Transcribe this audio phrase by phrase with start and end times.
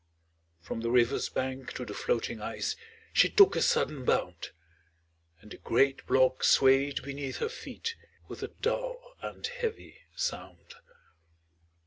[0.61, 2.75] From the river's bank to the floating ice
[3.13, 4.49] She took a sudden bound,
[5.41, 7.95] And the great block swayed beneath her feet
[8.27, 10.73] With a dull and heavy sound.